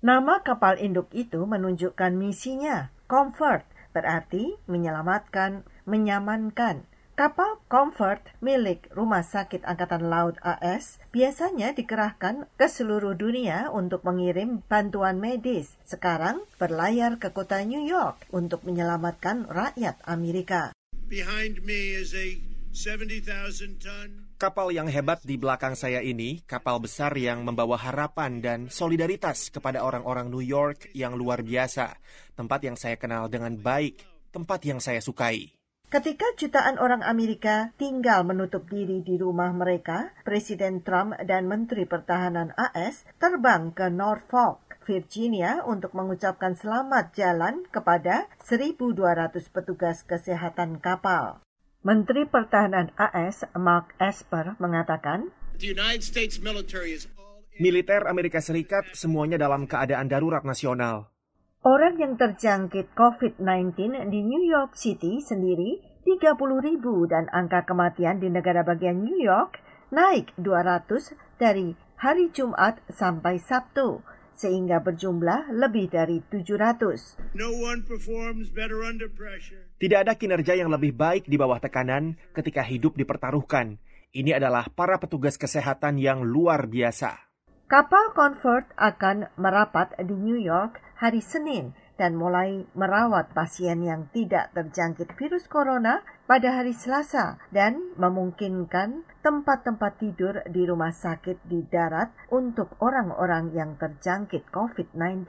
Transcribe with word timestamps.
Nama 0.00 0.40
kapal 0.40 0.80
induk 0.80 1.12
itu 1.12 1.44
menunjukkan 1.44 2.16
misinya, 2.16 2.88
Comfort, 3.04 3.68
berarti 3.92 4.56
menyelamatkan, 4.64 5.68
menyamankan. 5.84 6.88
Kapal 7.20 7.60
Comfort 7.68 8.24
milik 8.40 8.88
Rumah 8.96 9.20
Sakit 9.20 9.60
Angkatan 9.60 10.08
Laut 10.08 10.40
AS 10.40 10.96
biasanya 11.12 11.76
dikerahkan 11.76 12.48
ke 12.56 12.64
seluruh 12.64 13.12
dunia 13.12 13.68
untuk 13.68 14.00
mengirim 14.08 14.64
bantuan 14.72 15.20
medis. 15.20 15.76
Sekarang 15.84 16.48
berlayar 16.56 17.20
ke 17.20 17.28
kota 17.36 17.60
New 17.60 17.84
York 17.84 18.24
untuk 18.32 18.64
menyelamatkan 18.64 19.52
rakyat 19.52 20.00
Amerika. 20.08 20.72
Behind 21.12 21.60
me 21.60 21.92
is 21.92 22.16
a 22.16 22.40
70,000 22.72 23.76
ton 23.76 24.29
Kapal 24.40 24.72
yang 24.72 24.88
hebat 24.88 25.20
di 25.20 25.36
belakang 25.36 25.76
saya 25.76 26.00
ini, 26.00 26.40
kapal 26.48 26.80
besar 26.80 27.12
yang 27.12 27.44
membawa 27.44 27.76
harapan 27.76 28.40
dan 28.40 28.58
solidaritas 28.72 29.52
kepada 29.52 29.84
orang-orang 29.84 30.32
New 30.32 30.40
York 30.40 30.88
yang 30.96 31.12
luar 31.12 31.44
biasa, 31.44 32.00
tempat 32.40 32.64
yang 32.64 32.72
saya 32.72 32.96
kenal 32.96 33.28
dengan 33.28 33.60
baik, 33.60 34.00
tempat 34.32 34.64
yang 34.64 34.80
saya 34.80 35.04
sukai. 35.04 35.52
Ketika 35.92 36.24
jutaan 36.40 36.80
orang 36.80 37.04
Amerika 37.04 37.76
tinggal 37.76 38.24
menutup 38.24 38.64
diri 38.64 39.04
di 39.04 39.20
rumah 39.20 39.52
mereka, 39.52 40.16
Presiden 40.24 40.80
Trump 40.80 41.20
dan 41.20 41.44
Menteri 41.44 41.84
Pertahanan 41.84 42.56
AS 42.56 43.04
terbang 43.20 43.76
ke 43.76 43.92
Norfolk, 43.92 44.80
Virginia 44.88 45.60
untuk 45.68 45.92
mengucapkan 45.92 46.56
selamat 46.56 47.12
jalan 47.12 47.68
kepada 47.68 48.24
1.200 48.48 49.36
petugas 49.52 50.00
kesehatan 50.08 50.80
kapal. 50.80 51.44
Menteri 51.80 52.28
Pertahanan 52.28 52.92
AS 53.00 53.40
Mark 53.56 53.96
Esper 53.96 54.52
mengatakan, 54.60 55.32
The 55.56 55.72
United 55.72 56.04
States 56.04 56.36
military 56.36 56.92
is 56.92 57.08
all 57.16 57.40
in 57.56 57.64
Militer 57.64 58.04
Amerika 58.04 58.44
Serikat 58.44 58.92
semuanya 58.92 59.40
dalam 59.40 59.64
keadaan 59.64 60.04
darurat 60.04 60.44
nasional. 60.44 61.08
orang 61.64 61.96
yang 61.96 62.20
terjangkit 62.20 62.92
COVID-19 62.92 63.96
di 64.12 64.20
New 64.20 64.44
York 64.44 64.76
City 64.76 65.24
sendiri 65.24 65.80
30 66.04 66.36
ribu 66.60 67.08
dan 67.08 67.32
angka 67.32 67.64
kematian 67.64 68.20
di 68.20 68.28
negara 68.28 68.60
bagian 68.60 69.00
New 69.00 69.16
York 69.16 69.60
naik 69.88 70.36
200 70.36 70.84
dari 71.40 71.76
hari 71.96 72.28
Jumat 72.32 72.80
sampai 72.92 73.40
Sabtu 73.40 74.04
sehingga 74.40 74.80
berjumlah 74.80 75.52
lebih 75.52 75.92
dari 75.92 76.24
700. 76.32 77.36
no 77.36 77.52
one 77.60 77.84
performs 77.84 78.48
better 78.48 78.80
under 78.80 79.12
pressure. 79.12 79.68
Tidak 79.76 80.08
ada 80.08 80.16
kinerja 80.16 80.56
yang 80.56 80.72
lebih 80.72 80.96
baik 80.96 81.28
di 81.28 81.36
bawah 81.36 81.60
tekanan 81.60 82.16
ketika 82.32 82.64
hidup 82.64 82.96
dipertaruhkan. 82.96 83.76
Ini 84.16 84.40
adalah 84.40 84.72
para 84.72 84.96
petugas 84.96 85.36
kesehatan 85.36 86.00
yang 86.00 86.24
luar 86.24 86.64
biasa. 86.66 87.30
Kapal 87.70 88.10
Comfort 88.16 88.66
akan 88.74 89.30
merapat 89.38 89.94
di 90.02 90.16
New 90.16 90.40
York 90.40 90.82
hari 90.98 91.22
Senin 91.22 91.70
dan 92.00 92.16
mulai 92.16 92.64
merawat 92.72 93.36
pasien 93.36 93.84
yang 93.84 94.08
tidak 94.08 94.48
terjangkit 94.56 95.12
virus 95.20 95.44
corona 95.44 96.00
pada 96.24 96.56
hari 96.56 96.72
Selasa 96.72 97.36
dan 97.52 97.92
memungkinkan 98.00 99.04
tempat-tempat 99.20 100.00
tidur 100.00 100.40
di 100.48 100.64
rumah 100.64 100.96
sakit 100.96 101.44
di 101.44 101.60
darat 101.68 102.08
untuk 102.32 102.80
orang-orang 102.80 103.52
yang 103.52 103.76
terjangkit 103.76 104.48
COVID-19. 104.48 105.28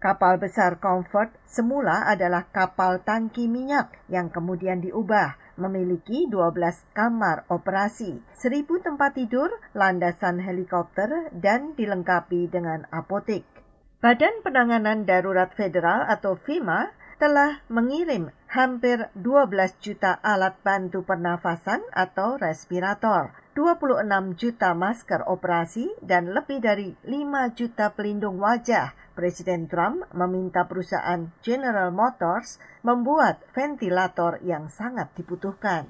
Kapal 0.00 0.40
besar 0.40 0.80
Comfort 0.80 1.36
semula 1.44 2.08
adalah 2.08 2.48
kapal 2.48 3.04
tangki 3.04 3.44
minyak 3.44 3.92
yang 4.08 4.32
kemudian 4.32 4.80
diubah 4.80 5.36
memiliki 5.56 6.28
12 6.28 6.52
kamar 6.92 7.48
operasi, 7.48 8.20
1000 8.36 8.86
tempat 8.86 9.16
tidur, 9.16 9.48
landasan 9.72 10.40
helikopter, 10.40 11.32
dan 11.32 11.72
dilengkapi 11.74 12.44
dengan 12.52 12.84
apotek. 12.92 13.55
Badan 13.96 14.44
Penanganan 14.44 15.08
Darurat 15.08 15.48
Federal 15.56 16.04
atau 16.04 16.36
FEMA 16.36 16.92
telah 17.16 17.64
mengirim 17.72 18.28
hampir 18.44 19.08
12 19.16 19.48
juta 19.80 20.20
alat 20.20 20.60
bantu 20.60 21.00
pernafasan 21.00 21.80
atau 21.96 22.36
respirator, 22.36 23.32
26 23.56 24.36
juta 24.36 24.76
masker 24.76 25.24
operasi, 25.24 25.96
dan 26.04 26.28
lebih 26.36 26.60
dari 26.60 26.92
5 27.08 27.56
juta 27.56 27.96
pelindung 27.96 28.36
wajah. 28.36 28.92
Presiden 29.16 29.64
Trump 29.64 30.04
meminta 30.12 30.68
perusahaan 30.68 31.32
General 31.40 31.88
Motors 31.88 32.60
membuat 32.84 33.48
ventilator 33.56 34.44
yang 34.44 34.68
sangat 34.68 35.08
dibutuhkan. 35.16 35.88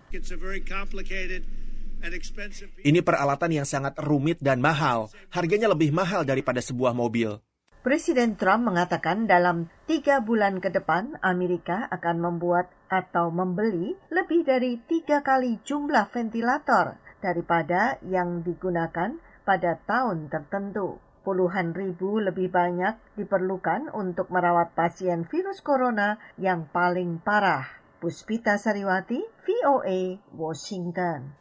Ini 2.87 3.01
peralatan 3.03 3.51
yang 3.51 3.67
sangat 3.67 3.99
rumit 3.99 4.39
dan 4.39 4.63
mahal. 4.63 5.11
Harganya 5.35 5.67
lebih 5.75 5.91
mahal 5.91 6.23
daripada 6.23 6.63
sebuah 6.63 6.95
mobil. 6.95 7.43
Presiden 7.87 8.35
Trump 8.35 8.67
mengatakan 8.67 9.31
dalam 9.31 9.71
tiga 9.87 10.19
bulan 10.19 10.59
ke 10.59 10.75
depan 10.75 11.23
Amerika 11.23 11.87
akan 11.95 12.19
membuat 12.19 12.67
atau 12.91 13.31
membeli 13.31 13.95
lebih 14.11 14.43
dari 14.43 14.83
tiga 14.91 15.23
kali 15.23 15.63
jumlah 15.63 16.11
ventilator 16.11 16.99
daripada 17.23 18.03
yang 18.03 18.43
digunakan 18.43 19.15
pada 19.47 19.79
tahun 19.87 20.27
tertentu. 20.27 20.99
Puluhan 21.23 21.79
ribu 21.79 22.19
lebih 22.19 22.51
banyak 22.51 22.99
diperlukan 23.23 23.95
untuk 23.95 24.35
merawat 24.35 24.75
pasien 24.75 25.23
virus 25.23 25.63
corona 25.63 26.19
yang 26.43 26.67
paling 26.67 27.23
parah. 27.23 27.71
Puspita 28.03 28.59
Sariwati, 28.59 29.23
VOA, 29.47 30.19
Washington. 30.35 31.39